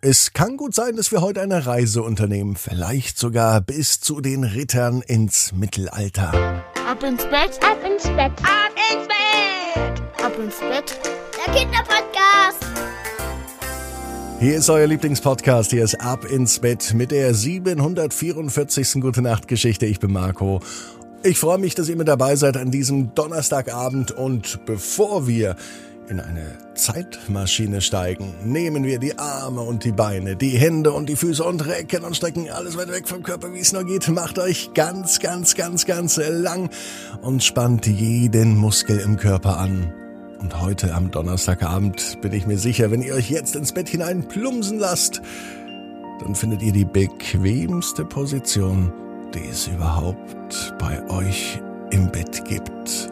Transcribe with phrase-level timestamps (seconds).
[0.00, 4.44] Es kann gut sein, dass wir heute eine Reise unternehmen, vielleicht sogar bis zu den
[4.44, 6.62] Rittern ins Mittelalter.
[6.88, 11.00] Ab ins Bett, ab ins Bett, ab ins Bett, ab ins Bett.
[11.44, 12.64] Der Kinderpodcast.
[14.38, 19.00] Hier ist euer Lieblingspodcast, hier ist Ab ins Bett mit der 744.
[19.00, 19.86] Gute Nacht Geschichte.
[19.86, 20.60] Ich bin Marco.
[21.24, 25.56] Ich freue mich, dass ihr mit dabei seid an diesem Donnerstagabend und bevor wir
[26.08, 31.16] in eine Zeitmaschine steigen, nehmen wir die Arme und die Beine, die Hände und die
[31.16, 34.08] Füße und recken und strecken alles weit weg vom Körper, wie es nur geht.
[34.08, 36.70] Macht euch ganz, ganz, ganz, ganz lang
[37.20, 39.92] und spannt jeden Muskel im Körper an.
[40.40, 44.28] Und heute am Donnerstagabend bin ich mir sicher, wenn ihr euch jetzt ins Bett hinein
[44.28, 45.20] plumsen lasst,
[46.20, 48.92] dann findet ihr die bequemste Position,
[49.34, 53.10] die es überhaupt bei euch im Bett gibt.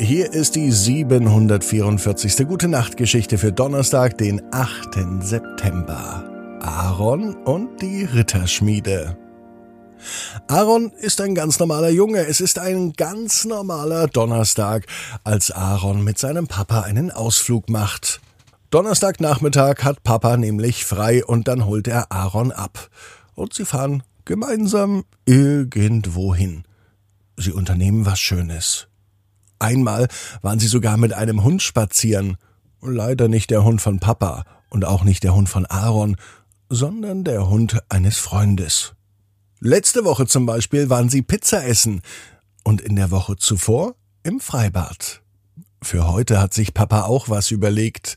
[0.00, 2.46] Hier ist die 744.
[2.46, 5.24] Gute Nacht Geschichte für Donnerstag, den 8.
[5.24, 6.22] September.
[6.60, 9.18] Aaron und die Ritterschmiede.
[10.46, 12.28] Aaron ist ein ganz normaler Junge.
[12.28, 14.86] Es ist ein ganz normaler Donnerstag,
[15.24, 18.20] als Aaron mit seinem Papa einen Ausflug macht.
[18.70, 22.88] Donnerstagnachmittag hat Papa nämlich frei und dann holt er Aaron ab.
[23.34, 26.62] Und sie fahren gemeinsam irgendwo hin.
[27.36, 28.86] Sie unternehmen was Schönes.
[29.58, 30.08] Einmal
[30.42, 32.36] waren sie sogar mit einem Hund spazieren.
[32.80, 36.16] Leider nicht der Hund von Papa und auch nicht der Hund von Aaron,
[36.68, 38.94] sondern der Hund eines Freundes.
[39.60, 42.02] Letzte Woche zum Beispiel waren sie Pizza essen
[42.62, 45.22] und in der Woche zuvor im Freibad.
[45.82, 48.16] Für heute hat sich Papa auch was überlegt.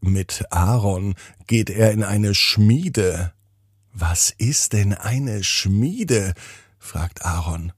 [0.00, 1.14] Mit Aaron
[1.46, 3.32] geht er in eine Schmiede.
[3.92, 6.34] Was ist denn eine Schmiede?
[6.78, 7.72] fragt Aaron.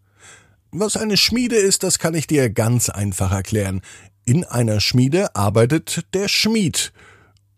[0.77, 3.81] Was eine Schmiede ist, das kann ich dir ganz einfach erklären.
[4.25, 6.93] In einer Schmiede arbeitet der Schmied.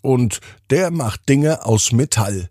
[0.03, 2.51] Und der macht Dinge aus Metall.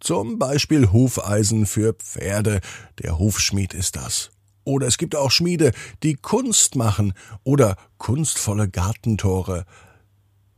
[0.00, 2.60] Zum Beispiel Hufeisen für Pferde.
[3.02, 4.32] Der Hufschmied ist das.
[4.64, 9.64] Oder es gibt auch Schmiede, die Kunst machen oder kunstvolle Gartentore.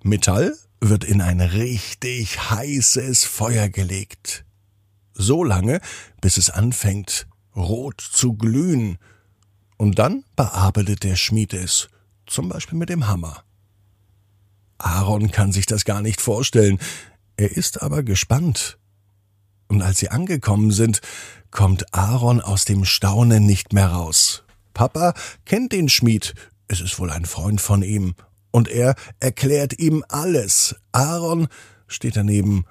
[0.03, 4.45] Metall wird in ein richtig heißes Feuer gelegt.
[5.13, 5.81] So lange,
[6.21, 8.99] bis es anfängt, rot zu glühen.
[9.77, 11.89] Und dann bearbeitet der Schmied es,
[12.27, 13.45] zum Beispiel mit dem Hammer.
[14.79, 16.79] Aaron kann sich das gar nicht vorstellen,
[17.37, 18.79] er ist aber gespannt.
[19.69, 21.01] Und als sie angekommen sind,
[21.51, 24.45] kommt Aaron aus dem Staunen nicht mehr raus.
[24.73, 25.15] Papa
[25.45, 26.35] kennt den Schmied,
[26.69, 28.15] es ist wohl ein Freund von ihm,
[28.51, 30.77] und er erklärt ihm alles.
[30.93, 31.49] Aaron
[31.89, 32.65] steht daneben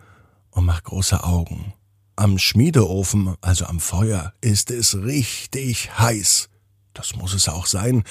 [0.52, 1.74] und macht große Augen.
[2.16, 6.50] Am Schmiedeofen, also am Feuer, ist es richtig heiß.
[6.94, 8.04] Das muss es auch sein,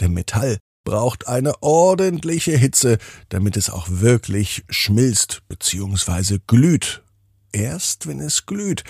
[0.00, 6.38] denn Metall braucht eine ordentliche Hitze, damit es auch wirklich schmilzt bzw.
[6.46, 7.02] glüht.
[7.52, 8.84] Erst wenn es glüht,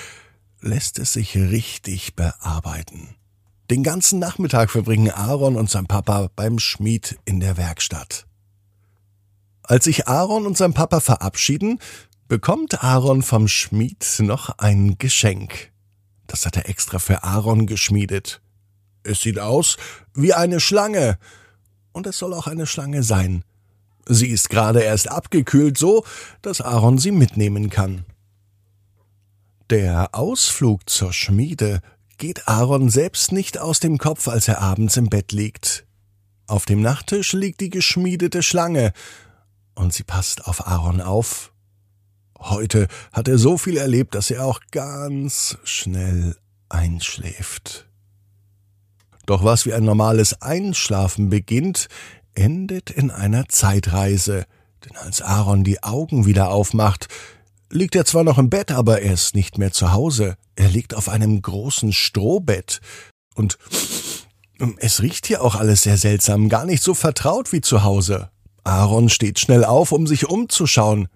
[0.61, 3.17] lässt es sich richtig bearbeiten.
[3.71, 8.27] Den ganzen Nachmittag verbringen Aaron und sein Papa beim Schmied in der Werkstatt.
[9.63, 11.79] Als sich Aaron und sein Papa verabschieden,
[12.29, 15.73] bekommt Aaron vom Schmied noch ein Geschenk.
[16.27, 18.43] Das hat er extra für Aaron geschmiedet.
[19.05, 19.77] Es sieht aus
[20.15, 21.19] wie eine Schlange.
[21.93, 23.45] Und es soll auch eine Schlange sein.
[24.07, 26.05] Sie ist gerade erst abgekühlt so,
[26.41, 28.05] dass Aaron sie mitnehmen kann.
[29.71, 31.81] Der Ausflug zur Schmiede
[32.19, 35.87] geht Aaron selbst nicht aus dem Kopf, als er abends im Bett liegt.
[36.47, 38.93] Auf dem Nachttisch liegt die geschmiedete Schlange,
[39.75, 41.53] und sie passt auf Aaron auf.
[42.39, 46.37] Heute hat er so viel erlebt, dass er auch ganz schnell
[46.69, 47.89] einschläft.
[49.33, 51.89] Doch was wie ein normales Einschlafen beginnt,
[52.35, 54.45] endet in einer Zeitreise.
[54.85, 57.09] Denn als Aaron die Augen wieder aufmacht,
[57.71, 60.37] liegt er zwar noch im Bett, aber er ist nicht mehr zu Hause.
[60.55, 62.83] Er liegt auf einem großen Strohbett.
[63.35, 63.57] Und
[64.77, 68.29] es riecht hier auch alles sehr seltsam, gar nicht so vertraut wie zu Hause.
[68.65, 71.09] Aaron steht schnell auf, um sich umzuschauen.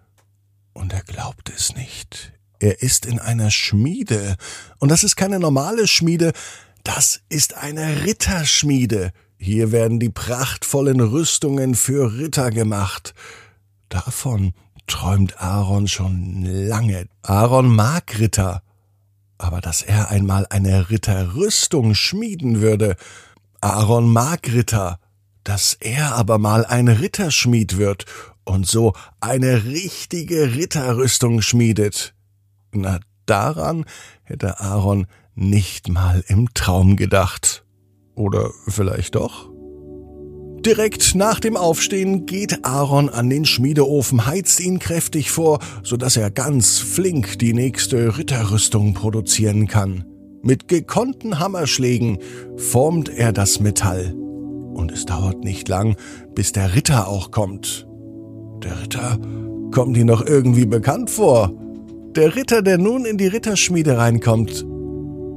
[0.72, 2.32] Und er glaubt es nicht.
[2.60, 4.36] Er ist in einer Schmiede.
[4.78, 6.32] Und das ist keine normale Schmiede,
[6.86, 9.12] das ist eine Ritterschmiede.
[9.38, 13.12] Hier werden die prachtvollen Rüstungen für Ritter gemacht.
[13.88, 14.52] Davon
[14.86, 17.08] träumt Aaron schon lange.
[17.22, 18.62] Aaron mag Ritter.
[19.36, 22.94] Aber dass er einmal eine Ritterrüstung schmieden würde.
[23.60, 25.00] Aaron mag Ritter.
[25.42, 28.04] Dass er aber mal ein Ritterschmied wird
[28.44, 32.14] und so eine richtige Ritterrüstung schmiedet.
[32.70, 33.84] Na, daran
[34.22, 37.64] hätte Aaron nicht mal im Traum gedacht.
[38.14, 39.50] Oder vielleicht doch?
[40.64, 46.30] Direkt nach dem Aufstehen geht Aaron an den Schmiedeofen, heizt ihn kräftig vor, sodass er
[46.32, 50.04] ganz flink die nächste Ritterrüstung produzieren kann.
[50.42, 52.18] Mit gekonnten Hammerschlägen
[52.56, 54.12] formt er das Metall.
[54.74, 55.96] Und es dauert nicht lang,
[56.34, 57.86] bis der Ritter auch kommt.
[58.64, 59.18] Der Ritter
[59.70, 61.52] kommt ihm noch irgendwie bekannt vor.
[62.16, 64.66] Der Ritter, der nun in die Ritterschmiede reinkommt.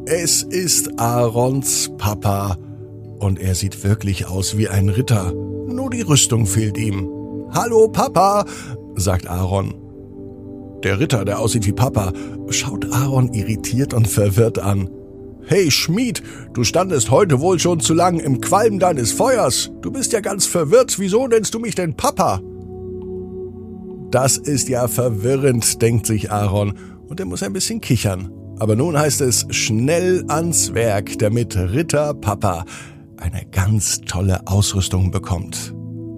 [0.06, 2.57] Es ist Aarons Papa.
[3.19, 5.34] Und er sieht wirklich aus wie ein Ritter.
[5.34, 7.07] Nur die Rüstung fehlt ihm.
[7.51, 8.46] Hallo Papa,
[8.96, 9.75] sagt Aaron.
[10.84, 12.13] Der Ritter, der aussieht wie Papa,
[12.50, 14.90] schaut Aaron irritiert und verwirrt an.
[15.46, 16.24] Hey Schmied,
[16.54, 19.72] du standest heute wohl schon zu lang im Qualm deines Feuers.
[19.81, 20.98] Du bist ja ganz verwirrt.
[21.00, 22.42] Wieso nennst du mich denn Papa?
[24.12, 26.74] Das ist ja verwirrend, denkt sich Aaron,
[27.07, 28.31] und er muss ein bisschen kichern.
[28.59, 32.65] Aber nun heißt es schnell ans Werk, damit Ritter Papa
[33.17, 35.73] eine ganz tolle Ausrüstung bekommt.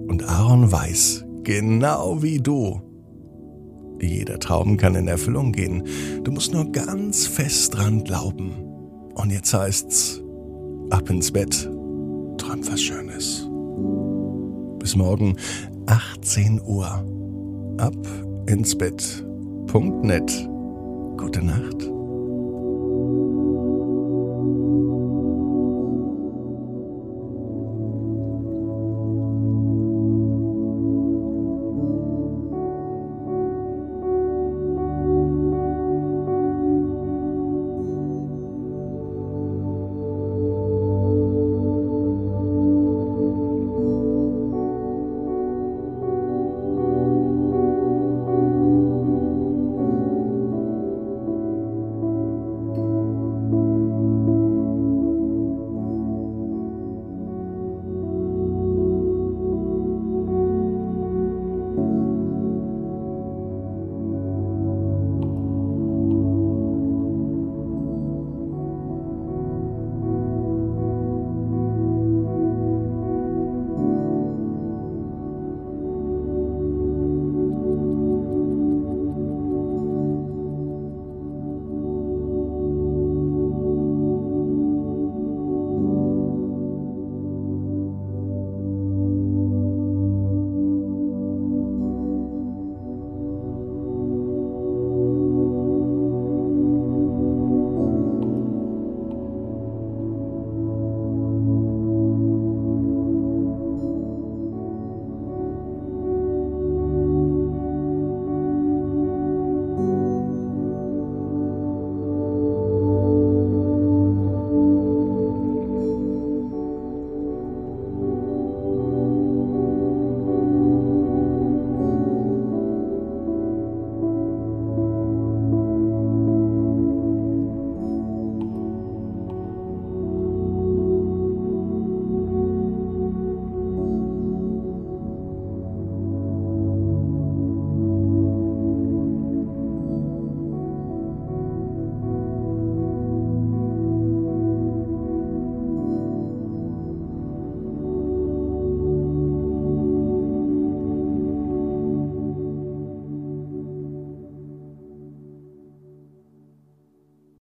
[0.08, 2.80] Und Aaron weiß, genau wie du,
[4.00, 5.84] jeder Traum kann in Erfüllung gehen.
[6.24, 8.52] Du musst nur ganz fest dran glauben.
[9.14, 10.20] Und jetzt heißt's,
[10.90, 11.70] ab ins Bett,
[12.38, 13.48] träum was Schönes.
[14.80, 15.36] Bis morgen,
[15.86, 16.86] 18 Uhr.
[17.78, 17.94] Ab
[18.46, 20.48] ins Bett.net.
[21.16, 21.92] Gute Nacht.